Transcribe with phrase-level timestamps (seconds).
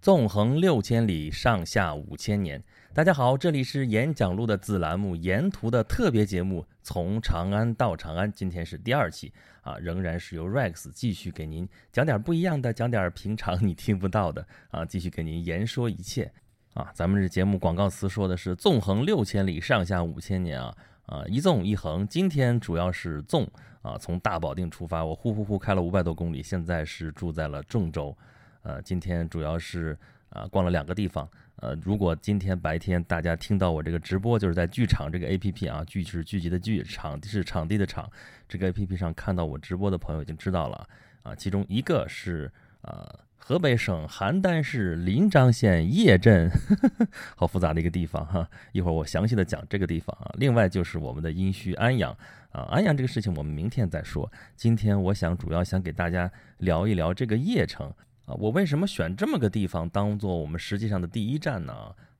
[0.00, 2.62] 纵横六千里，上下五千年。
[2.94, 16.32] 大家好，这里是演讲录的子栏目《沿途》的特别节目《从长安到长安》，今天是第二期啊，仍然是由 Rex 继续给您讲点不一样的，讲点平常你听不到的啊，继续给您言说一切
[16.72, 16.90] 啊。
[16.94, 20.74] 咱们这节目广告词说的是“纵横六千里，上下五千年”啊
[21.04, 22.08] 啊，一纵一横。
[22.08, 23.46] 今天主要是纵
[23.82, 28.16] 啊，从大保定出发，我呼呼呼开了五百多公里，现在是住在了郑州。
[28.62, 29.96] 呃，今天主要是
[30.28, 31.28] 啊逛了两个地方。
[31.56, 38.10] 呃，如果今天白天大家听到我这个直播，就是在剧场这个 A P P 啊，剧是聚集的剧，场是场地的场，
[38.48, 40.88] 这个 A P P 上看到我直播的朋友已经知道了
[41.22, 41.34] 啊。
[41.34, 43.06] 其中一个是呃
[43.36, 46.50] 河北省邯郸市临漳县叶镇，
[47.36, 48.48] 好复杂的一个地方哈。
[48.72, 50.32] 一会儿我详细的讲这个地方啊。
[50.38, 52.10] 另外就是我们的殷墟安阳
[52.52, 54.32] 啊，安阳这个事情我们明天再说。
[54.56, 57.92] 今天我想主要想给大家聊一聊这个邺城。
[58.30, 61.72] 啊我为什么选这么个地方当做我们实际上的第一站呢？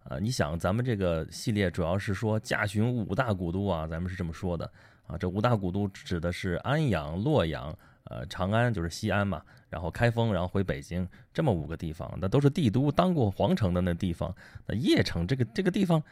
[0.02, 4.69] 啊，你想，咱们这个系列主要是说驾巡五大古都啊，咱们是这么说的
[5.06, 5.17] 啊。
[5.17, 7.72] 这五大古都指的是安阳、洛阳、
[8.05, 14.34] 呃长安，就是西安嘛，然后开封，然后回北京，这么五个地方，那都是帝都，当过皇城的那地方。
[14.67, 16.02] 那邺城这个这个地方，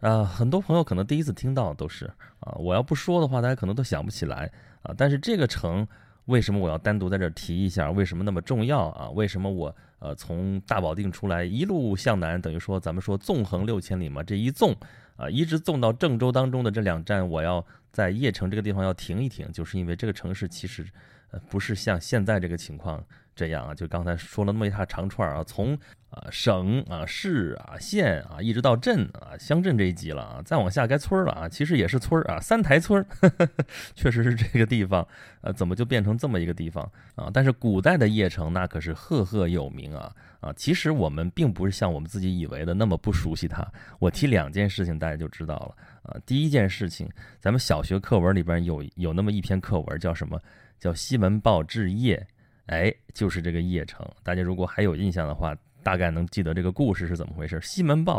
[0.00, 2.04] 啊，很多朋友可能第一次听到都是
[2.40, 4.92] 啊，我要不说的话，大家可能都想不起来啊。
[4.98, 5.86] 但是这个城。
[6.26, 7.90] 为什么我要单独在这提一下？
[7.90, 9.08] 为什么那么重要啊？
[9.10, 14.76] 为什么我呃从大保定出来一路向南，等于说咱们说纵横六千里嘛，这一纵
[15.16, 20.84] 啊，一直纵到郑州当中的这两站，我要在邺城这个地方要停一停，就是因为这个城市其实
[21.30, 23.02] 呃不是像现在这个情况
[23.36, 25.78] 这样啊，就刚才说了那么一大长串啊，从。
[26.08, 33.04] 啊，省啊，市啊，县啊，一直到镇啊，乡镇这一级了啊，再往下该村了啊，其实也是村啊，三台村，
[33.94, 35.06] 确实是这个地方，
[35.42, 37.28] 呃，怎么就变成这么一个地方啊？
[37.34, 40.50] 但是古代的邺城那可是赫赫有名啊啊！
[40.54, 43.66] 其实我们并不是像我们自己以为的那么不熟悉它。
[43.98, 46.16] 我提两件事情，大家就知道了啊。
[46.24, 47.06] 第一件事情，
[47.40, 50.40] 咱们小学课文里边有有那么一篇课文，叫什么？
[50.78, 52.18] 叫《西门豹治邺》，
[52.66, 54.06] 哎，就是这个邺城。
[54.22, 55.56] 大家如果还有印象的话。
[55.82, 57.60] 大概能记得这个故事是怎么回事？
[57.62, 58.16] 西门豹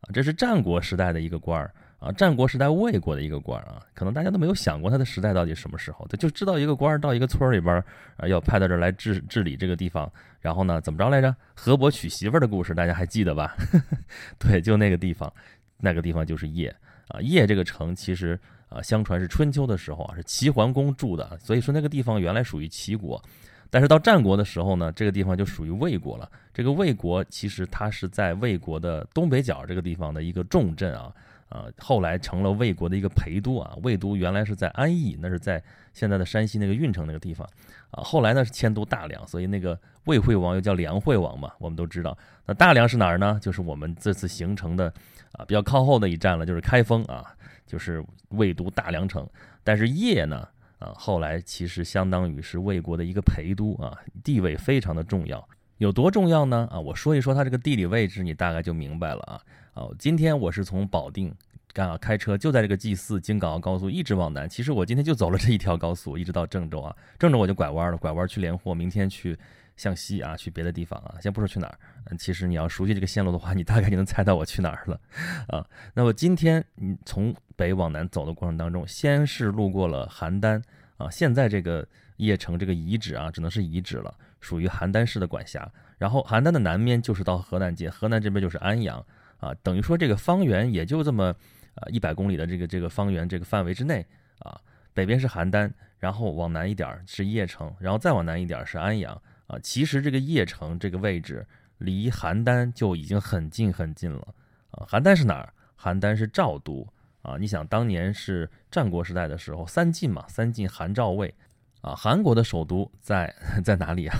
[0.00, 7.84] 啊，这是战国时代的一个官儿啊，战国时代魏国的一个官儿啊，可能大家都没有想过他的时代到底什么时候，他就知道一个官儿到一个村里边儿
[8.16, 10.10] 啊，要派到这儿来治治理这个地方，
[10.40, 11.36] 然后呢，怎么着来着？
[11.54, 13.54] 河伯娶媳妇儿的故事，大家还记得吧？
[14.40, 15.30] 对，就那个地方，
[15.76, 16.72] 那个地方就是邺
[17.08, 18.40] 啊，邺这个城其实
[18.70, 23.22] 啊，相传是春秋的时候啊，是齐桓公住的，所以说那个地方原来属于齐国。
[23.70, 26.28] 但是到战国的时候呢，这个地方就属于魏国了。
[26.52, 31.14] 这个魏国其实它是在魏国的东北角这个地方的一个重镇啊，
[31.50, 33.76] 呃，后来成了魏国的一个陪都啊。
[33.84, 37.48] 魏都原来是在安邑，那是在现在的山西那个运城那个地方
[37.92, 38.02] 啊。
[38.02, 41.52] 后来呢是迁都大梁，所以那个魏惠王又叫梁惠王嘛。
[41.58, 43.38] 我们都知道，那大梁是哪儿呢？
[43.40, 44.92] 就是我们这次行程的
[45.32, 47.24] 啊比较靠后的一站了，就是开封啊，
[47.66, 49.24] 就是魏都大梁城。
[49.62, 50.48] 但是邺呢？
[50.80, 56.66] 啊，后来其实相当于是魏国的一个陪都啊，地位非常的重要，有多重要呢？
[56.72, 59.40] 啊，我说一说它这个地理位置，你大概就明白了啊。
[59.74, 61.32] 哦，今天我是从保定，
[61.74, 69.38] 啊开车就在这个 G 四京港澳高速一直往南，其实我今天就走了这一条高速，一直到郑州啊，郑州我就拐弯了，拐弯去连霍，明天去
[69.80, 75.00] 向西啊，去别的地方啊，先不说去哪儿，嗯，其实你要熟悉这个线路的话，你大概就能猜到我去哪儿了
[75.48, 75.66] 啊。
[75.94, 80.62] 那么今天你从北往南走的过程当中，先是路过了邯郸
[80.98, 81.86] 啊，现在这个
[82.18, 85.66] 邺城这个遗址啊，只能是遗址了，属于邯郸市的管辖。
[85.96, 89.02] 然后邯郸的南面就是到河南界，河南这边就是安阳
[89.38, 91.34] 啊，等于说这个方圆也就这么
[91.74, 94.06] 啊一百公里的这个这个方圆这个范围之内
[94.40, 94.60] 啊，
[94.92, 99.58] 北边是邯郸，然后往南一点是邺城，然后再往南一点是安阳啊。
[99.62, 101.44] 其实这个邺城这个位置
[101.78, 104.28] 离邯郸就已经很近很近了
[104.70, 104.86] 啊。
[104.88, 105.52] 邯郸是哪儿？
[105.76, 106.86] 邯郸是赵都。
[107.22, 111.34] 啊，你想当年是战国时代的时候，三晋嘛，三晋韩赵魏，
[111.82, 113.30] 啊，韩国的首都在
[113.62, 114.16] 在哪里啊？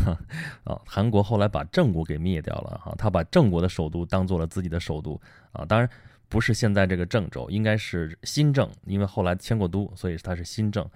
[0.65, 5.19] 啊，韩国后来把郑国给灭掉了哈，他把郑国的首都当做了自己的首都
[5.53, 5.89] 啊，当然
[6.29, 10.87] 不是现在这个郑州，应该是新郑，因为后来迁过都，所以它是新郑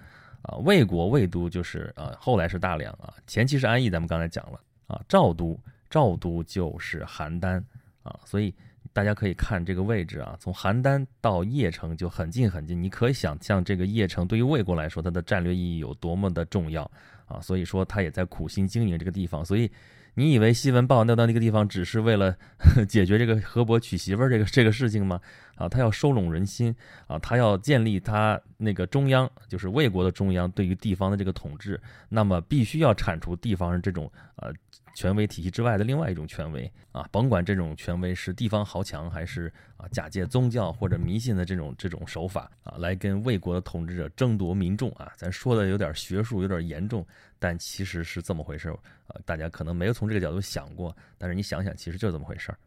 [0.47, 0.57] 啊。
[0.63, 5.59] 魏国魏都就是啊，后来是大梁啊，前期是安邑，咱们刚才讲了啊，赵都
[5.89, 7.61] 赵都就是邯郸
[8.03, 8.53] 啊，所以。
[8.93, 12.81] 大家可以看这个位置啊，从邯郸到邺城就很近很近。
[12.81, 16.89] 你可以想象，这个邺城对于魏国来说，它的战略意义有多么的重要
[17.25, 17.41] 啊！
[17.41, 19.43] 所以说，他也在苦心经营这个地方。
[19.43, 19.69] 所以，
[20.13, 22.33] 你以为西门豹那到那个地方只是为了
[22.87, 25.19] 解决这个河伯娶媳妇儿这个这个事情吗？
[25.55, 26.75] 啊，他要收拢人心
[27.07, 34.51] 啊，他要建立他那个中央就是魏国的中央对于地方的这个统治，那么必须要铲除地方这种呃
[34.95, 47.05] 权威体系之外的另外一种权威啊，甭管这种权威是地方豪强还是啊假借宗教或者迷信的这种这种手法啊，来跟魏国的统治者争夺民众啊，咱说的有点学术，有点严重，
[47.39, 48.69] 但其实是这么回事
[49.07, 52.57] 啊，大家可能没有从这个角度想过，但是你想想，其实就这么回事儿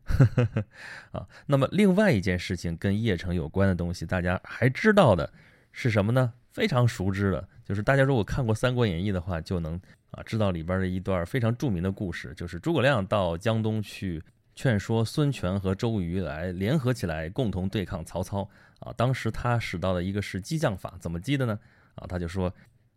[1.13, 1.27] 啊。
[1.47, 5.31] 那么另外一件事情跟邺城有关的东西，大家还知道的。
[5.71, 6.33] 是什么呢？
[6.51, 9.81] 非常熟知的，就是大家如果看过《三国演义》的话，就能
[10.11, 14.21] 啊知道里边的一段非常著名的故事，就是诸葛亮到江东去
[14.57, 18.49] 劝说孙权和周瑜来联合起来，共同对抗曹操
[18.81, 18.93] 啊。
[18.97, 21.57] 当时他使到的一个是激将法，怎么激的呢？
[21.95, 22.53] 啊，他就说，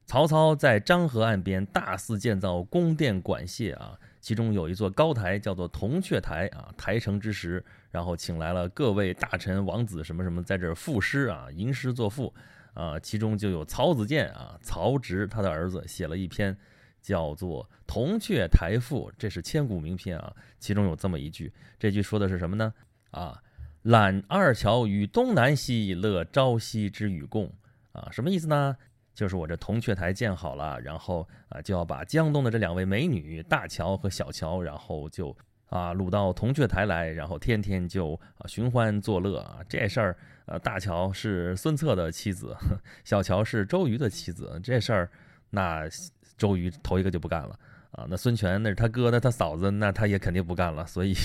[0.08, 6.74] 曹操在漳河岸边大肆建造宫殿馆榭啊，其中有一座高台叫做铜雀台啊。
[6.78, 12.34] 台成之时，然后请来了各位大臣、王子什么什么，在这儿赋诗啊，吟诗作赋。
[12.74, 16.56] 啊，其中就有曹子建啊，曹植他的儿子写了一篇
[17.02, 20.34] 叫做《铜雀台赋》，这是千古名篇啊。
[20.58, 22.74] 其中有这么一句，这句说的是什么呢？
[23.10, 23.38] 啊，
[23.82, 27.52] 揽二乔于东南兮，乐朝夕之与共。
[27.92, 28.78] 啊，什么意思呢？
[29.14, 35.36] 就是我这铜雀台建好了，然后啊，就要把江东的这两位美女大乔和小乔，然后就
[35.68, 39.60] 啊掳到铜雀台来，然后天天就啊寻欢作乐啊。
[39.68, 40.18] 这事儿。
[40.48, 42.54] 呃，大乔是孙策的妻子，
[43.06, 44.60] 小乔是周瑜的妻子。
[44.62, 45.10] 这事儿，
[45.52, 45.88] 那
[46.36, 47.58] 周瑜头一个就不干了
[47.92, 48.06] 啊。
[48.10, 50.86] 那孙权那是他哥，那他嫂子，那他也肯定不干了。
[50.86, 51.16] 所以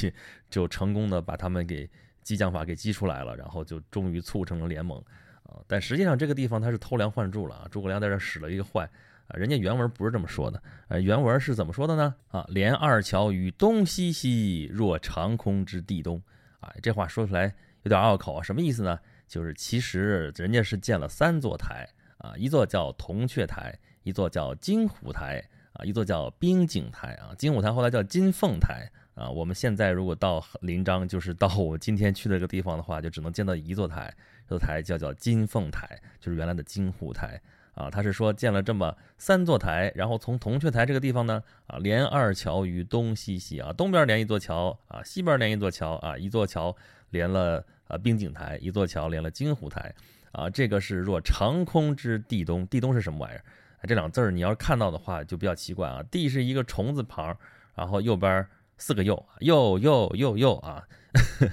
[0.48, 1.90] 就成功的把他们给
[2.22, 5.02] 激将法给激出来了，然后就终于促成了联盟
[5.46, 5.62] 啊。
[5.66, 7.68] 但实际上这个地方他是偷梁换柱了啊。
[7.70, 8.88] 诸葛亮在这使了一个坏
[9.28, 12.14] 啊，人家原文不是这么说的，呃，原文是怎么说的呢？
[12.28, 16.22] 啊，连二乔于东西兮，若长空之地东。
[16.60, 17.54] 啊，这话说出来。
[17.82, 18.98] 有点拗口啊，什么意思呢？
[19.28, 21.88] 就是其实人家是建了三座台
[22.18, 25.40] 啊，一座叫铜雀台，一座叫金虎台
[25.72, 27.30] 啊，一座叫冰景台啊。
[27.38, 29.30] 金虎台后来叫金凤台啊。
[29.30, 34.12] 我们现在如果到临漳，就是到我今天去的这个地方的话，就只能见到一座台，
[34.48, 37.40] 这座台叫叫金凤台，就是原来的金虎台
[37.74, 37.90] 啊。
[37.90, 46.74] 他是说建了这么三座台，然后从铜雀台这个地方呢啊，连二桥于东西西啊，东边连一座桥啊，西边连一座桥啊，一座桥
[47.10, 47.64] 连了。
[47.88, 49.94] 啊，冰景台一座桥连了金湖台，
[50.32, 53.44] 啊，这个是若长空之地东，地东是什么玩意儿？
[53.86, 56.02] 这两字儿你要是看到的话就比较奇怪啊。
[56.10, 57.38] 地是一个虫字旁，
[57.76, 58.44] 然后右边
[58.78, 60.86] 四个又又又又又啊，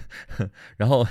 [0.78, 1.06] 然后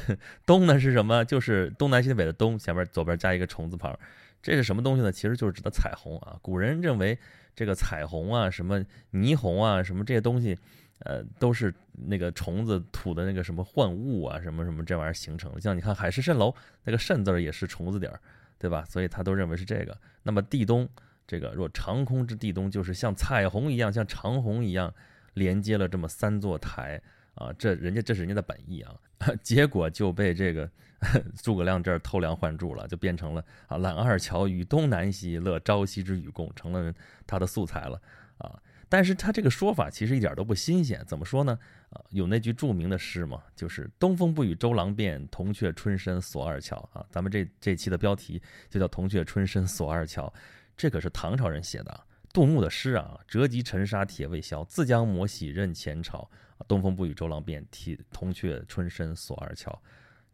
[0.46, 1.24] 东呢是什么？
[1.24, 3.98] 就是东南西北的东，前面左边加一个虫字旁，
[4.42, 5.10] 这是什么东西呢？
[5.10, 6.38] 其实就是指的彩虹啊。
[6.42, 7.18] 古人认为
[7.54, 10.58] 这个彩虹啊，什么霓虹啊，什么这些东西。
[11.04, 11.74] 呃，都是
[12.06, 15.60] 那个虫子吐的那个什么幻物啊，什么什么这玩意儿形成的。
[15.60, 16.54] 像你看海市蜃楼
[16.84, 18.20] 那个蜃字也是虫子点儿，
[18.56, 18.84] 对吧？
[18.88, 19.98] 所以他都认为是这个。
[20.22, 20.88] 那么地东
[21.26, 24.94] 这个若长空之地东，就是像彩虹一样，像长虹一样
[25.34, 27.00] 连接了这么三座台
[27.34, 27.52] 啊。
[27.58, 28.94] 这人家这是人家的本意啊，
[29.42, 30.70] 结果就被这个
[31.42, 36.92] 诸葛亮这儿偷梁换柱了，就变成了啊揽二乔于东南兮，乐朝夕之与共，成了
[37.26, 38.00] 他的素材了
[38.38, 38.60] 啊。
[38.88, 41.58] 但是他这个说法其实一点都不新鲜，怎么说呢？
[41.88, 47.02] 啊，有那句著名的诗嘛，就是“东风不与周郎便，铜雀春深锁二乔”啊。
[47.10, 50.30] 咱们这这期的标题就叫“铜雀春深锁二乔”，
[50.76, 52.00] 这可是唐朝人写的，
[52.32, 53.18] 杜牧的诗啊。
[53.26, 56.28] 折戟沉沙铁未销，自将磨洗认前朝。
[56.68, 59.76] 东风不与周郎便，铁铜雀春深锁二乔。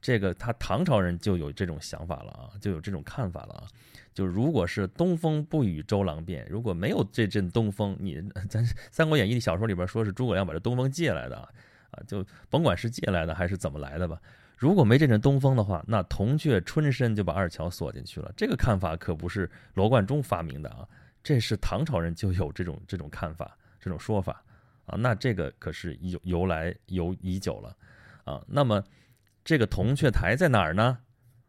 [0.00, 3.66] 这个他唐朝人就有这种想法了啊，就有这种看法了啊。
[4.14, 11.48] 就如果是东风不与周郎便，如果没有这阵东风，你 咱《三国演义》小说里边说是诸葛亮把这东风借来的啊
[11.92, 14.20] 啊，就甭管是借来的还是怎么来的吧。
[14.56, 18.32] 如果没这阵东风的话，那铜雀春深就把二乔锁进去了。
[18.36, 20.86] 这个看法可不是罗贯中发明的啊，
[21.22, 24.42] 这是唐朝人就有这种这种看法、这种说法
[24.86, 24.96] 啊。
[24.96, 27.76] 那这个可是由由来由已久了
[28.24, 28.44] 啊。
[28.46, 28.82] 那么。
[29.44, 30.98] 这个铜雀台在哪儿呢？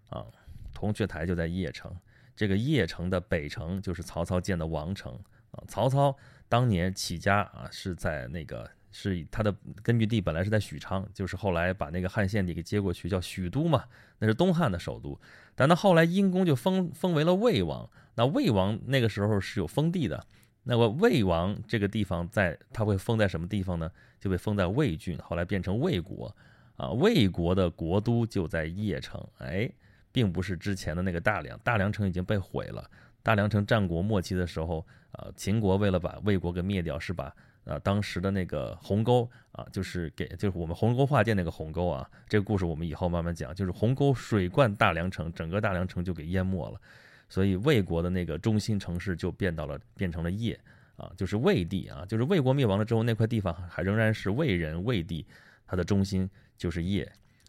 [0.09, 0.25] 啊，
[0.73, 1.93] 铜雀台就在邺城。
[2.33, 5.11] 这个邺城的北城就是曹操建的王城
[5.51, 5.61] 啊。
[5.67, 6.15] 曹操
[6.47, 13.83] 当年起家啊，是在那个是他的根据地本来是在许昌，就是后来把那个汉献帝给接过去，叫许都嘛，
[14.17, 15.19] 那是东汉的首都。
[15.53, 17.89] 但他后来因公就封封为了魏王。
[18.19, 20.21] 那魏王那个时候是有封地的，
[20.63, 23.89] 那么魏王这个地方在他会封在什么地方呢？
[24.19, 26.35] 就被封在魏郡，后来变成魏国。
[26.75, 29.71] 啊，魏国的国都就在邺城，哎，
[30.11, 32.91] 并不是之前的那个大梁，大梁城已经被毁了。
[33.23, 37.33] 大梁城战国末期的时候，啊，秦国为了把魏国给灭掉，是把
[37.63, 46.81] 啊当时的那个鸿沟啊，就是给就是我们鸿沟画剑那个鸿沟啊，这个故事我们以后慢慢讲，就是鸿沟水灌大梁城，整个大梁城就给淹没了。
[47.29, 50.57] 所以魏国的那个中心城市就变到了变成了邺
[50.97, 55.25] 啊，就是魏地啊，就是魏国灭亡了之后，那块地方还仍然是魏人魏地，
[55.65, 57.07] 它的中心就是邺，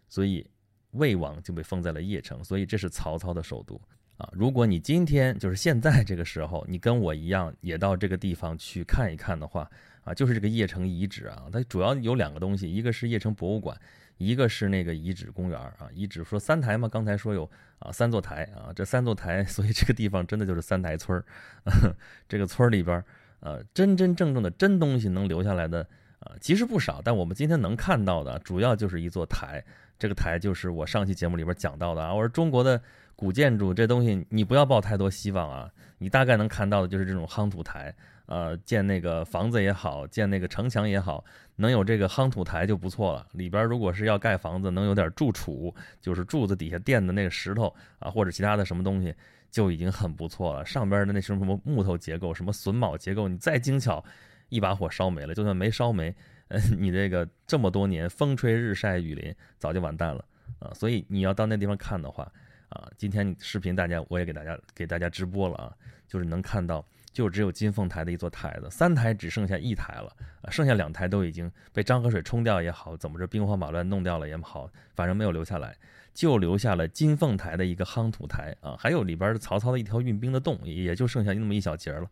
[0.09, 0.47] 所以
[0.93, 3.81] 魏王就被封在了邺城，所以这是曹操的首都
[4.19, 4.29] 啊。
[4.33, 9.69] 如果你今天就是现在这个时候，你跟我一样也到这个地方去看一看的话
[10.05, 13.77] 啊，就是这个邺城遗址啊，它主要有两个东西，一个是邺城博物馆。
[14.21, 21.25] 一个是那个遗址公园啊，遗址说三台嘛，刚才说有啊三座台啊，这三座台， 所以这个地方真的就是三台村儿。
[22.29, 23.03] 这个村儿里边
[23.41, 25.81] 呃，真真正正的真东西能留下来的
[26.19, 27.01] 啊，其实不少。
[27.03, 29.65] 但我们今天能看到的，主要就是一座台。
[29.99, 32.13] 这个台就是我上期节目里边讲到的啊。
[32.13, 32.79] 我说中国的
[33.17, 35.71] 古建筑这东西，你不要抱太多希望啊。
[35.97, 37.95] 你大概能看到的就是这种夯土台。
[38.31, 41.25] 呃，建那个房子也好，建那个城墙也好，
[41.57, 43.27] 能有这个夯土台就不错了。
[43.33, 49.13] 里边如果是要盖房子，能有点柱础，就是柱子底下垫的那个石头啊，或者其他的什么东西，
[49.51, 50.65] 就已经很不错了。
[50.65, 54.05] 上边的那什么什么木头结构，什么榫卯结构，你再精巧，
[54.49, 55.35] 一把火烧没了。
[55.35, 56.15] 就算没烧没，
[56.47, 60.25] 呃， 你这个这么多年风吹日晒雨淋，早就完蛋了
[60.61, 60.71] 啊。
[60.73, 62.23] 所以你要到那地方看的话，
[62.69, 65.75] 啊，今天视频大家我也给大家给大家直播了啊，
[66.07, 66.87] 就是能看到。
[67.13, 70.15] 就只有金凤台的一座台子，三台只剩下一台了，
[70.49, 75.77] 剩下两台都已经被漳河水冲掉也好，怎么着兵荒马乱弄掉了也好，反正没有留下来，
[76.15, 82.09] 就留下了金凤台的一个夯土台啊，还有里边曹操的一条运兵的洞，也就剩下那么一小截了，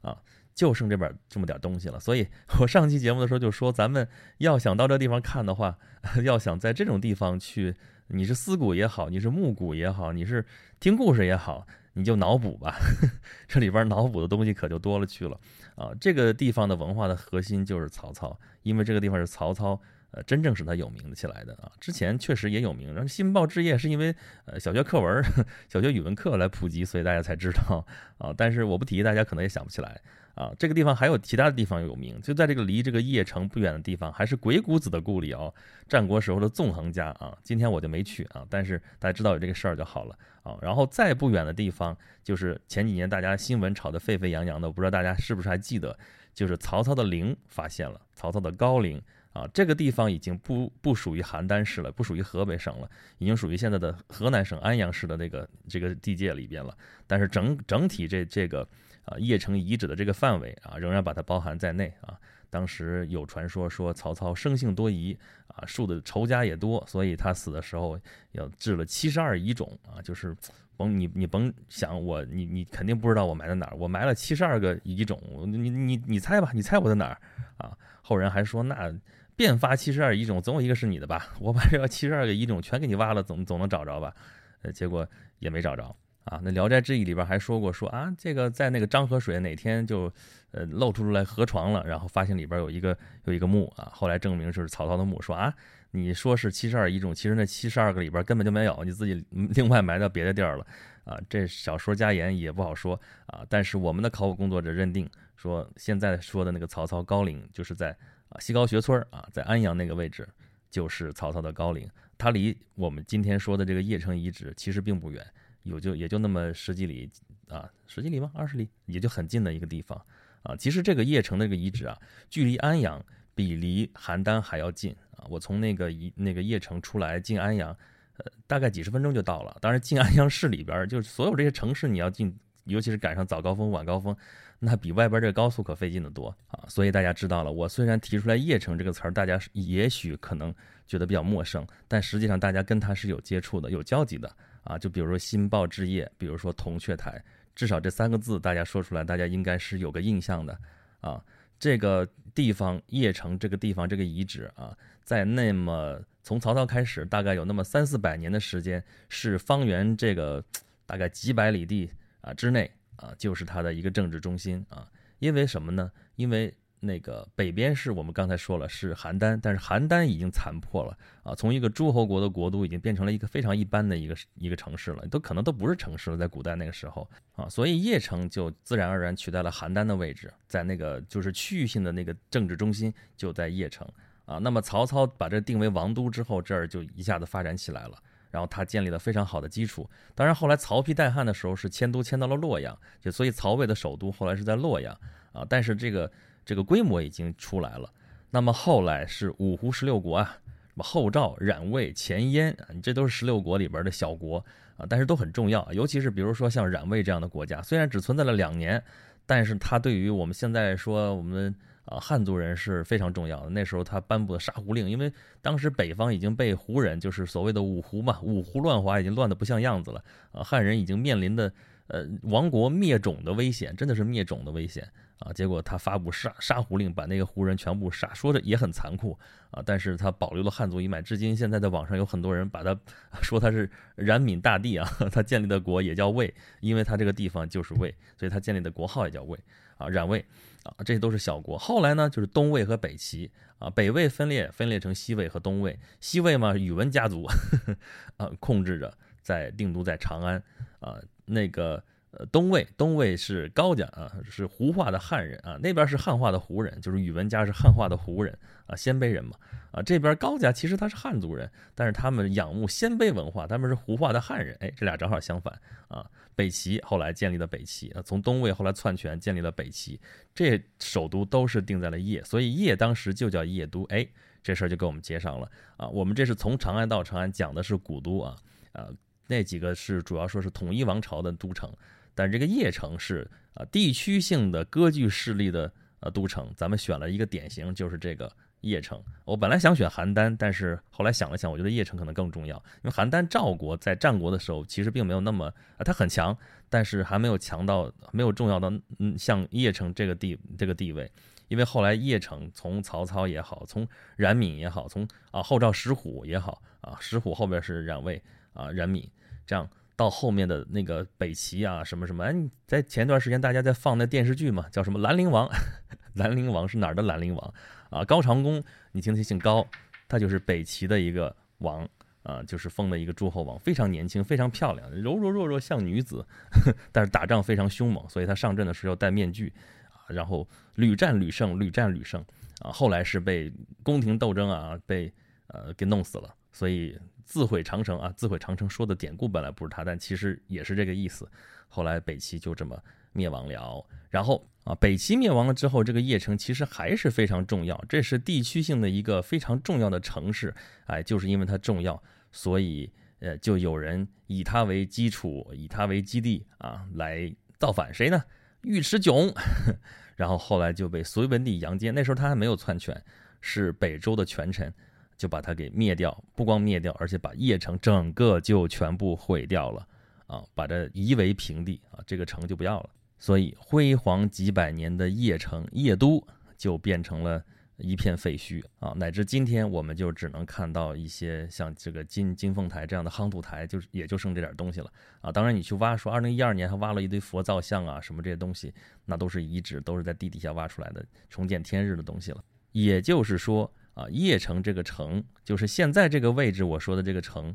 [0.00, 0.16] 啊，
[0.54, 2.00] 就剩这边这么点东西了。
[2.00, 2.26] 所以
[2.58, 5.78] 我上期节目的时候就说，咱们要想到这地方看的话，
[6.24, 7.74] 要想在这种地方去，
[8.06, 10.46] 你是思古也好，你是暮古也好，你是
[10.80, 11.66] 听故事也好。
[11.98, 12.76] 你就脑补吧，
[13.48, 15.38] 这里边脑补的东西可就多了去了
[15.74, 15.90] 啊！
[16.00, 19.80] 这个地方的文化的核心就是曹操，因为这个地方是曹操
[20.12, 21.72] 呃真正使他有名的起来的啊。
[21.80, 24.14] 之前确实也有名，然后新报置业是因为
[24.44, 25.22] 呃小学课文、
[25.68, 27.84] 小学语文课来普及，所以大家才知道
[28.18, 28.32] 啊。
[28.36, 30.00] 但是我不提，大家可能也想不起来。
[30.38, 35.52] 啊，这个地方还有其他的地方有名，就在这个离这个邺城不远的地方，还是鬼谷子的故里哦，
[35.88, 37.36] 战国时候的纵横家啊。
[37.42, 40.56] 今天我就没去啊，但是大家知道有这个事儿就好了啊。
[40.62, 45.98] 然后再不远的地方，就是前几年大家新闻炒得沸沸扬扬的，我不知道大家是不是还记得，
[46.32, 49.02] 就是曹操的陵发现了，曹操的高陵
[49.32, 56.72] 啊，这个地方已经不不属于邯郸市了，不属于河北省了，已经属于现在的河南省安阳市的那个这个地界里边了。
[57.08, 58.64] 但是整整体这这个。
[59.08, 62.18] 啊，邺城遗址的这个范围啊，仍然把它包含在内啊。
[62.50, 65.16] 当时有传说说曹操生性多疑
[65.48, 67.98] 啊，树的仇家也多，所以他死的时候
[68.32, 70.34] 要治了七十二遗种啊，就是
[70.76, 77.20] 甭你你甭想我你你肯定不知道我埋在哪儿，我埋了七十二个遗种，你你你猜吧，你猜我在哪儿
[77.58, 77.76] 啊？
[78.02, 78.94] 后人还说那
[79.36, 81.28] 变发七十二遗种，总有一个是你的吧？
[81.40, 84.14] 我把这七十二个遗种全给你挖了，总总能找着吧？
[84.62, 85.06] 呃，结果
[85.38, 85.94] 也没找着。
[86.28, 90.12] 啊，那《聊斋志异》里边还说过，说啊，这个在那个漳河水哪天就，
[90.50, 95.22] 呃，露出出来河床了，然后发现里边有一个有一个墓啊，后来证明就是曹操的墓。
[95.22, 95.52] 说啊，
[95.90, 100.66] 你说是七十二遗冢，其实那七十二个里边根本就没有，你自己另外埋到别的地儿了
[101.04, 101.18] 啊。
[101.30, 103.42] 这小说加言也不好说啊。
[103.48, 107.90] 但是我们的考古工作者认定说，现在说的那个曹操高陵，就是在
[108.28, 110.28] 啊西高穴村啊，在安阳那个位置，
[110.70, 111.88] 就是曹操的高陵。
[112.18, 115.24] 它离我们今天说的这个邺城遗址其实并不远。
[115.68, 117.08] 有就也就那么十几里
[117.48, 118.30] 啊，十几里吗？
[118.34, 120.00] 二十里，也就很近的一个地方
[120.42, 120.56] 啊。
[120.56, 121.96] 其实这个邺城那个遗址啊，
[122.30, 125.26] 距离安阳比离邯郸还要近啊。
[125.28, 127.70] 我从那个一那个邺城出来进安阳，
[128.16, 129.56] 呃，大概几十分钟就到了。
[129.60, 132.34] 当然进安阳市里边，就是所有这些城市你要进，
[132.64, 134.16] 尤其是赶上早高峰、晚高峰，
[134.58, 136.64] 那比外边这个高速可费劲的多啊。
[136.68, 140.54] 所以大家知道了，我虽然提出来邺城这个词儿，大家也许可能
[140.86, 144.30] 觉得比较陌生，但实际上大家跟它是有接触的、有交集的。
[144.68, 150.58] 啊，就比如说新报之夜，比如说铜雀台，至少这三个字大家说出来，大家应该是有个印象的
[151.00, 151.24] 啊。
[151.58, 160.44] 这个地方邺城这个地方这个遗址啊，在那么从曹操开始，大概有那么三四百年的时间，是方圆这个
[160.84, 164.86] 大概几百里地啊之内啊，就是它的一个政治中心啊。
[165.18, 165.90] 因为什么呢？
[166.16, 183.84] 因为那个北边是我们刚才说了是邯郸，但是邯郸已经残破了啊，从一个诸侯国的国都已经变成了一个非常一般的一个一个城市了，都可能都不是城市了，在古代那个时候啊，所以邺城就自然而然取代了邯郸的位置，在那个就是区域性的那个政治中心就在邺城
[184.24, 184.38] 啊。
[184.38, 187.98] 那么曹操把这定为王都之后，这儿就一下子发展起来了，
[188.30, 189.90] 然后他建立了非常好的基础。
[190.14, 194.96] 当然后来曹丕代汉的时候是迁都迁到了洛阳，就所以曹魏的首都后来是在洛阳
[195.32, 196.08] 啊，但是这个。
[196.48, 197.92] 这个规模已经出来了，
[198.30, 200.38] 那么后来是五胡十六国啊，
[200.68, 204.42] 什么后赵、冉魏、前燕啊，你这都是十六国里边的小国
[204.78, 205.70] 啊，但是都很重要。
[205.74, 208.82] 尤其是比如说像冉魏这样的国家，虽然只存在了两年，
[209.26, 213.50] 但是它对于我们现在说我们啊汉族人是非常重要的。
[213.50, 215.12] 那时候他颁布的杀胡令，因为
[215.42, 220.02] 当时北方已经被胡人，就是所谓的五胡嘛，五胡乱华已经乱得不像样子了
[220.32, 221.52] 啊，汉人已经面临的
[221.88, 224.88] 呃亡国灭种的危险，真的是灭种的危险。
[225.18, 229.18] 啊，结果他发布杀杀胡令，把那个胡人全部杀，说的也很残酷
[229.50, 229.60] 啊。
[229.66, 232.78] 但是他保留了汉族一脉，至今现在在网上有很多人把他
[233.20, 239.36] 说他是冉闵大帝啊， 他建立的国也叫魏，因为他这个地方就是魏，所以他建立的国号也叫魏
[239.76, 240.24] 啊，冉魏
[240.62, 241.58] 啊，这些都是小国。
[241.58, 247.34] 后来呢，就是东魏和北齐啊，北魏分裂分裂成西魏和东魏，西魏嘛，宇文家族呵
[247.66, 247.76] 呵
[248.24, 250.40] 啊控制着，在定都在长安
[250.78, 251.82] 啊，那个。
[252.10, 258.36] 呃，东魏，东魏是高家啊，是胡化的汉人啊，那边是汉化的胡人，就是宇文家是汉化的胡人
[258.66, 259.36] 啊，鲜卑人嘛
[259.72, 266.04] 啊，这边高家其实他是汉族人，但是他们仰慕鲜卑文化，他们是胡化的汉人，哎，这俩正好相反啊。
[266.34, 270.00] 北齐后来建立了北齐啊，从东魏后来篡权建立了北齐，
[270.34, 274.06] 这首都都是定在了邺，所以邺当时就叫邺都，哎，
[274.42, 275.86] 这事儿就给我们接上了啊。
[275.88, 278.36] 我们这是从长安到长安讲的是古都啊，
[278.72, 278.88] 啊，
[279.26, 281.70] 那几个是主要说是统一王朝的都城。
[282.18, 288.28] 但是这个邺城是啊地区性的割据势力的呃都城，咱们选了一个典型，就是这个
[288.62, 289.00] 邺城。
[289.24, 295.44] 我本来想选邯郸，但是后来想了想，我觉得邺城可能更重要，因为邯郸赵国在战国的时候其实并没有那么
[295.76, 296.36] 啊，它很强，
[296.68, 301.08] 但是还没有强到没有重要到嗯像邺城这个地这个地位。
[301.46, 308.20] 因为后来邺城从曹操也好，从冉闵也好，从啊后赵石虎也好啊，石虎后边是冉魏
[308.52, 309.08] 啊冉闵
[309.46, 309.70] 这样。
[309.98, 312.32] 到后面的那个北齐啊，什么什么，哎，
[312.68, 315.48] 在前段时间大家在放那电视剧嘛，叫什么《兰陵王》？
[316.14, 317.54] 兰陵王是哪儿的兰陵王
[317.90, 318.04] 啊？
[318.04, 318.62] 高长恭，
[318.92, 319.66] 你听他姓高，
[320.06, 321.84] 他就是北齐的一个王
[322.22, 326.24] 啊，就是封的一个诸侯王，非常年轻，非常漂亮，柔柔弱弱像女子，
[326.92, 329.52] 但是打仗非常凶猛，所以他上阵的时候戴面具
[329.90, 332.24] 啊，然后屡战屡胜，屡战屡胜
[332.60, 333.52] 啊，后来是被
[333.82, 335.12] 宫廷斗争啊，被
[335.48, 336.98] 呃给弄死了，所以。
[337.30, 338.10] 自毁长城啊！
[338.16, 341.30] 自毁长城说的典故本来不是他，但其实也是这个意思。
[341.68, 342.82] 后来北齐就这么
[343.12, 343.86] 灭亡了。
[344.08, 350.54] 然后啊，北齐灭亡了之后，这个邺城其实还是非常重要，这是地区性的一个非常重要的城市。
[350.86, 357.92] 哎，就是因为它重要，所以呃，就有人以它为基础，以它为基地啊，来造反。
[357.92, 358.24] 谁呢？
[358.62, 359.30] 尉迟迥。
[360.16, 363.04] 然后后来就被隋文帝杨坚，那时候他还没有篡权，
[363.42, 364.72] 是北周的权臣。
[365.18, 369.86] 就把它给灭掉，不光灭掉，而且把邺城整个就全部毁掉了
[370.28, 370.44] 啊！
[370.54, 372.90] 把这夷为平地啊，这个城就不要了。
[373.18, 376.24] 所以辉煌几百年的邺城邺都
[376.56, 377.44] 就变成了
[377.78, 378.92] 一片废墟啊！
[378.94, 385.32] 乃至今天，我们就只能看到一些像这个金金凤台这样的夯土台，就是也就剩这点东西了啊！
[385.32, 388.72] 当然，你去挖，说二零一二年还挖了一堆佛造像啊，什么这些东西，
[389.04, 392.44] 那都是遗址，都是在地底下挖出来的，重见天日的东西了。
[392.70, 393.68] 也就是说。
[393.98, 397.52] 啊，邺城这个城就是现在这个位置，我说的这个城，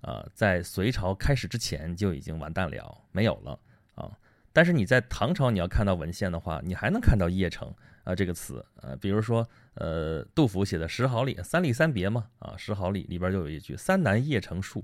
[0.00, 3.60] 啊，在隋朝开始之前就已经完蛋了，没有了
[3.94, 4.10] 啊。
[4.54, 7.74] 但是你在唐朝你要看到文献的话，你还能看到邺城
[8.04, 14.82] 啊这个词啊，比如说呃，杜甫写的《石壕里》，三吏三别嘛啊，《石壕里》里边就有一句“三男邺城戍”，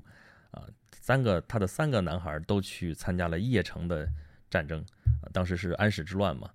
[0.52, 0.68] 啊，
[1.00, 4.06] 三个他的三个男孩都去参加了邺城的
[4.50, 4.84] 战争，
[5.32, 6.50] 当时是安史之乱嘛，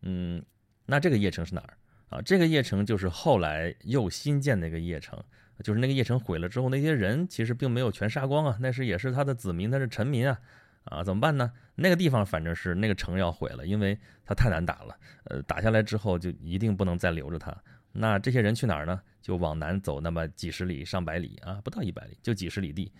[0.00, 0.42] 嗯，
[0.86, 1.76] 那这个邺城是哪儿？
[2.10, 5.22] 啊，这个邺城就是后来又新建那个邺城，
[5.62, 10.40] 就是那个邺城毁了之后，那些人其实并没有全杀光啊，那是也是他的子民，他是臣民啊，
[10.84, 11.52] 啊，怎么办呢？
[11.74, 17.56] 那个地方反正是那个城要毁了，因为它太难打了，呃，打下来之后就一定不能再留着它。
[17.92, 19.00] 那这些人去哪儿呢？
[19.20, 22.90] 就往南走那么几十里、上百里啊，不到一百里，就几十里地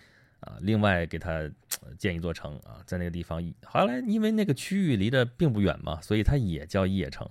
[0.41, 0.59] 啊。
[0.61, 1.49] 另外给他
[1.97, 7.27] 建一座城啊，在那个地方，后来因为那个区域离得并不远嘛，所以它也叫邺城。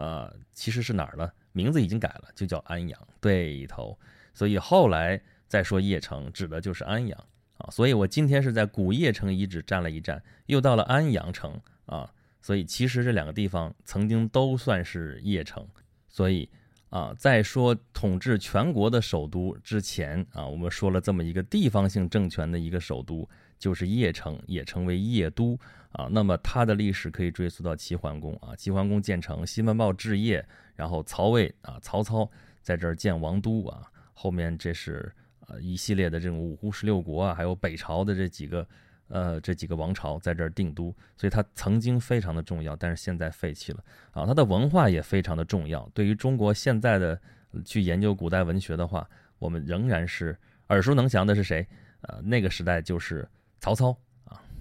[0.00, 1.30] 呃，其实是哪儿呢？
[1.52, 3.08] 名字已经改了，就叫安阳。
[3.20, 3.98] 对头，
[4.32, 7.24] 所以后来再说邺城，指的就是安阳
[7.58, 7.68] 啊。
[7.70, 12.10] 所以我今天是在古邺城遗址站了一站，又到了安阳城啊。
[12.40, 15.68] 所以其实这两个地方曾经都算是邺城。
[16.08, 16.48] 所以
[16.88, 23.28] 啊，在说统治全国的首都之前啊，我们说了这么一个地方性政权的一个首都。
[23.60, 25.58] 就是邺城，也称为邺都
[25.92, 26.08] 啊。
[26.10, 28.54] 那么它的历史可以追溯到齐桓公啊。
[28.56, 30.42] 齐桓公建成，西门豹治邺，
[30.74, 32.30] 然后曹魏啊，曹操
[32.62, 33.90] 在这儿建王都啊。
[34.12, 35.12] 后面这是
[35.46, 38.66] 呃一系列的这种五胡十六国啊，还有北朝的这几个
[39.08, 44.26] 呃这几个王朝在这儿定都，所以它曾经非常的重要，但是现在废弃了啊。
[44.26, 47.20] 它的文化也非常的重要，对于中国现在的
[47.64, 49.08] 去研究古代文学的话。
[49.40, 50.36] 我们仍然是
[50.68, 51.66] 耳熟能详的是谁？
[52.02, 53.26] 呃，那个时代就是
[53.58, 53.96] 曹操，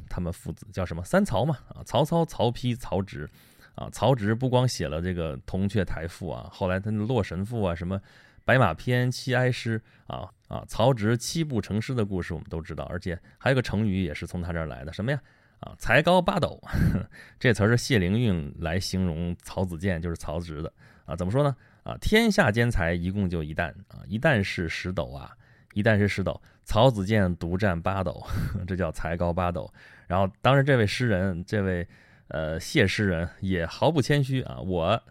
[0.09, 3.29] 他们父子叫什么三曹嘛啊，曹操、曹丕、曹植
[3.75, 3.87] 啊。
[3.91, 7.97] 曹植不光写了这个《铜雀台赋》啊，后来他的《洛神赋》啊，什么
[8.43, 9.79] 《白马篇》《七哀诗》
[10.13, 15.21] 啊啊，曹植七步成诗的故事我们都知道，而且还有个成语也是从他这儿来的，什么呀？
[15.59, 16.57] 啊，才高八斗，
[17.37, 20.71] 这词儿是谢灵运来形容曹子建，就是曹植的
[21.05, 21.15] 啊。
[21.15, 21.55] 怎么说呢？
[21.83, 25.31] 啊，天下兼才一共就一担啊，一担是十斗啊，
[25.73, 26.41] 一担是十斗。
[26.69, 28.23] 曹子建独占八斗，
[28.67, 29.67] 这叫才高八斗。
[30.05, 31.87] 然后，当然这位诗人，这位
[32.27, 35.01] 呃谢诗人也毫不谦虚啊，我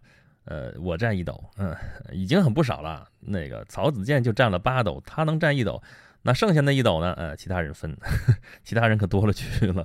[0.44, 1.76] 呃我占一斗，嗯，
[2.12, 3.08] 已经很不少了。
[3.18, 5.82] 那个曹子建就占了八斗，他能占一斗，
[6.22, 7.12] 那剩下那一斗呢？
[7.14, 7.96] 呃，其他人分，
[8.62, 9.84] 其他人可多了去了。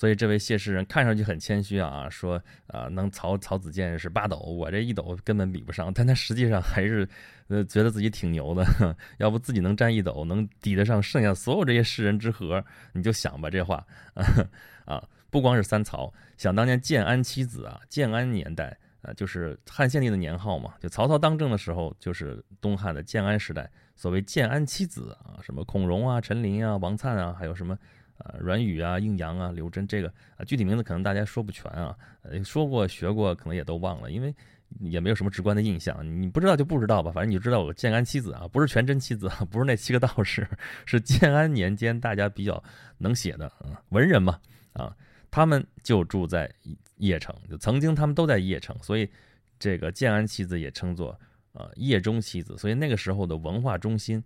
[0.00, 5.92] 所以这位谢诗人看上去很谦虚啊，说啊能曹曹子建是八斗，我这一斗根本比不上。
[5.92, 7.06] 但他实际上还是
[7.48, 8.64] 呃觉得自己挺牛的，
[9.20, 13.86] 要不自己能占一斗，能抵得上剩下所有这些诗人之和，你就想吧这话
[14.86, 27.78] 啊，不光是三曹，想当年建安七子啊，建安年代啊，就是汉献帝的年号嘛，就曹操当政的时候，就是东汉的建安时代，所谓建安七子啊，什么孔融啊、陈琳啊、王粲啊，还有什么。
[28.20, 34.34] 啊，阮宇啊，应阳啊，刘桢，这个啊，具体名字可能大家说不全啊，呃，说过学过，可能也都忘了，因为
[34.78, 35.98] 也没有什么直观的印象。
[36.20, 40.46] 你不知道就不知道吧，反正你就知道我建安七子啊，不是全真七子啊，不是那七个道士，
[40.86, 42.62] 是建安年间大家比较
[42.98, 44.38] 能写的啊，文人嘛
[44.74, 44.94] 啊，
[45.30, 46.52] 他们就住在
[46.98, 49.08] 邺城，就曾经他们都在邺城，所以
[49.58, 51.18] 这个建安七子也称作
[51.52, 54.22] 啊邺中七子，所以那个时候的文化中心，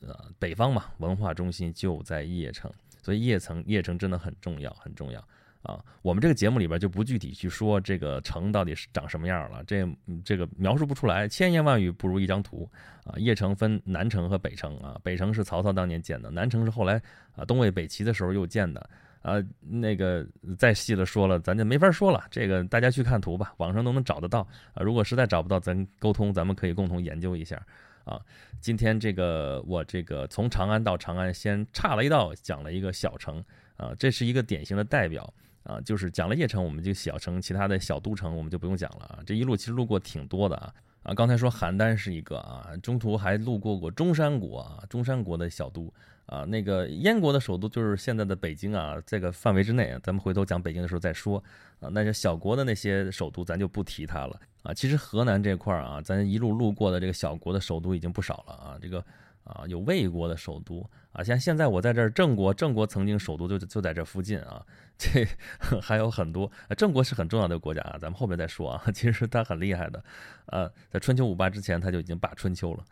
[0.00, 2.72] 呃，北方嘛，文化中心就在邺城。
[3.02, 5.20] 所以邺城，邺城真的很重要，很重要
[5.62, 5.84] 啊！
[6.02, 9.86] 我们这个节目里边就不具体去说这个城到底是长什么样了，这
[10.24, 12.70] 这个描述不出来，千言万语不如一张图
[13.04, 13.14] 啊！
[13.16, 17.02] 邺城分南城和北城啊，北城是曹操当年建的，南城是后来
[17.34, 18.88] 啊东魏北齐的时候又建的
[19.20, 19.34] 啊。
[19.60, 24.82] 那个再细的说了，咱就没法说了，这个大家去看图吧，网上都能找得到啊。
[24.82, 27.60] 如果实在找不到，咱沟通，咱们可以共同研究一下。
[28.04, 28.20] 啊，
[28.60, 33.42] 今天这个我这个从长安到长安，先岔了一道，讲了一个小城
[33.76, 39.18] 啊，这是一个典型的代表啊，就是讲了邺城，我们就小城，其他的小都城我们就不用讲了啊。
[39.24, 45.92] 这一路其实路过挺多的啊啊，刚才说邯郸是一个啊，中途还路过过中山国啊，中山国的小都
[46.26, 51.42] 啊，那个燕国的首都就是现在的北京啊，这个范围之内，咱们回头讲北京的时候再说
[51.80, 51.88] 啊。
[51.92, 54.40] 那些小国的那些首都，咱就不提它了。
[54.62, 58.78] 啊，其实河南这块儿啊，咱一路路过的这个小国的首都已经不少了啊。
[58.80, 59.04] 这个
[59.42, 64.64] 啊，有魏国的首都啊，像现在我在这儿，郑国，郑国曾经首都就就在这附近啊。
[64.96, 65.26] 这
[65.82, 68.82] 还有很多，郑国是很重要的国家啊，咱们后面再说啊。
[68.94, 70.04] 其实它很厉害的，
[70.46, 72.84] 呃，在春秋五霸之前，他就已经霸春秋了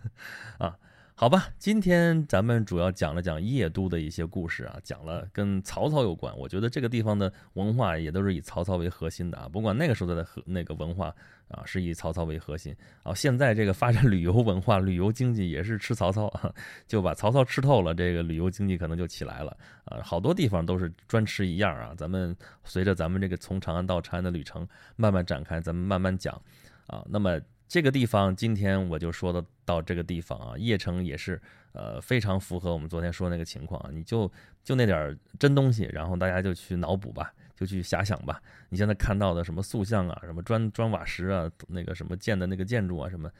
[0.58, 0.78] 啊。
[1.20, 6.32] 好吧，今天咱们主要讲了讲邺都的一些故事啊，讲了跟曹操有关。
[6.38, 11.12] 我觉得这个地方的文化也都是以曹操为核心的啊，不管那个时候的和那个文化
[11.48, 13.12] 啊，是以曹操为核心啊。
[13.12, 16.54] 现在这个发展旅游文化、旅游经济也是吃曹操啊，
[16.86, 19.98] 就把曹操吃透了，这个旅游经济可能就起来了啊。
[20.00, 21.92] 好多地方都是专吃一样啊。
[21.96, 26.40] 咱们随着咱们这个从长安到长安的旅程慢慢展开，咱们慢慢讲
[26.86, 27.04] 啊。
[27.08, 27.40] 那么。
[27.68, 31.40] 这个地方今天我就说的到这个地方啊，邺城也是
[31.72, 34.30] 呃非常符合我们昨天说那个情况，你就
[34.64, 38.42] 就那点真东西，然后大家就去脑补吧，就去遐想吧。
[38.70, 43.30] 你现在看到的什么塑像啊，什么砖砖瓦石啊，那个什么建的那个建筑啊，什么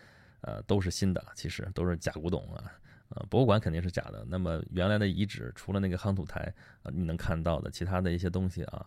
[0.42, 2.70] 呃都是新的，其实都是假古董啊，
[3.08, 4.26] 呃博物馆肯定是假的。
[4.28, 6.52] 那么原来的遗址，除了那个夯土台，
[6.92, 8.86] 你能看到的其他的一些东西啊。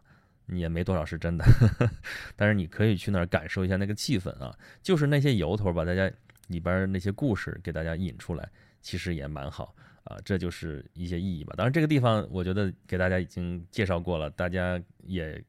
[0.60, 1.46] 也没多少是真的，
[2.36, 6.12] 但是你可以去那儿感受一下那个气氛啊，就是那些由头把大家
[6.48, 8.50] 里边那些故事给大家引出来，
[8.82, 11.54] 其实也蛮好啊，这就是一些意义吧。
[11.56, 15.42] 当然这个地方我觉得给大家已经介绍过了，大家也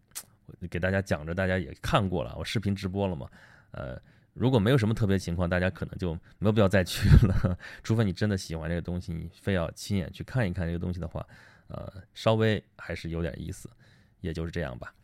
[0.71, 3.29] 给大家讲着，大家也看过了，我视频直播了嘛。
[3.73, 4.01] 呃，
[4.35, 11.27] 如果没有什么特别情况，大家可能就没有必要再去了， 除非你真的喜欢这个东西，你非要亲眼去看一看这个东西的话，
[11.69, 13.69] 呃，稍微还是有点意思。
[14.23, 14.95] 也就是这样吧。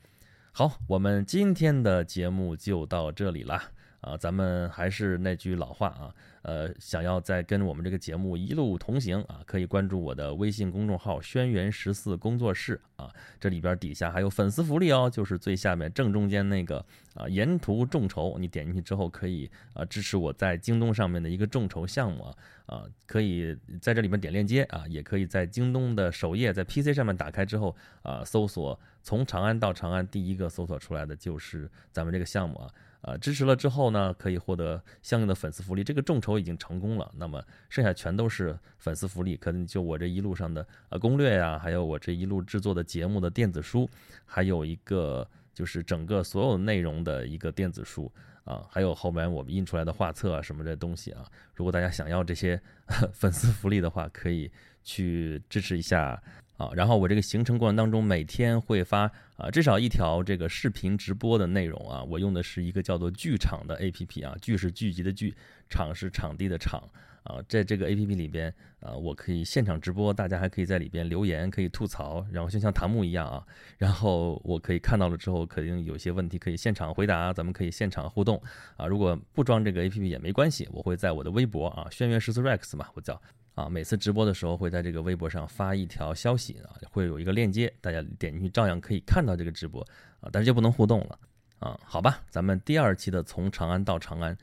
[0.52, 3.62] 好，我们今天的节目就到这里了
[4.00, 4.16] 啊！
[4.16, 22.34] 咱们还是那句老话啊，呃，想要再跟我们这个节目一路同行啊，可以关注我的微信公众号“轩辕十四工作室”啊，这里边底下还有粉丝福利哦，就是最下面正中间那个啊，沿途众筹，你点进去之后可以啊支持我在京东上面的一个众筹项目啊。
[22.68, 28.78] 啊，可以在这里面点链接啊，也可以在京东的首页，在 PC 上面打开之后啊，搜索
[29.08, 35.82] 从长安到长安，第一个搜索出来的就是咱们这个项目啊呃，支持了之后呢，可以获得相应的粉丝福利。
[35.82, 39.34] 这个众筹已经成功了，那么剩下全都是粉丝福利。
[39.34, 43.88] 可能就我这一路上的呃攻略呀，还有我这一路制作的节目的电子书，
[44.26, 45.26] 还有一个
[45.58, 48.08] 就是整个所有内容的一个电子书
[48.44, 51.24] 啊，还有后面我们印出来的画册啊什么这东西啊。
[51.52, 52.60] 如果大家想要这些
[53.12, 54.48] 粉丝福利的话，可以
[54.84, 56.22] 去支持一下。
[56.58, 62.02] 啊，然后我这个行程过程当中，每天会发啊至少一条这个视频直播的内容啊。
[62.04, 65.34] 我用的是一个叫做剧场的 APP 啊，剧是聚集的剧，
[65.68, 66.82] 场是场地的场
[67.28, 67.40] 啊。
[67.48, 73.46] 在这个 APP 里边啊，我可以现场直播，大家还可以在里边留言，可以吐槽，然后就像弹幕一样啊。
[73.76, 78.42] 然后我可以看到了之后，肯定有些问题可以现场回答，咱们可以现场互动
[78.76, 78.86] 啊。
[78.86, 83.20] 如果不装这个 APP 也没关系，我会在我的微博啊，轩辕十四 Rex 嘛，我叫。
[83.54, 89.82] 啊，每次直播的时候会在这个微博上发一条消息啊，会有一个链接，大家点进去照样可以看到这个直播
[90.20, 91.18] 啊，但是就不能互动了
[91.58, 91.76] 啊。
[91.82, 94.38] 好吧，咱们第二期的从长安到长安，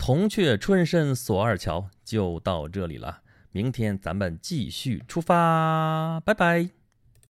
[0.00, 3.20] 铜雀春深锁二乔就到这里了，
[3.52, 6.79] 明天咱们继续出发，拜拜。